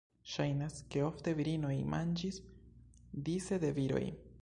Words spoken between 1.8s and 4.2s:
manĝis dise de viroj.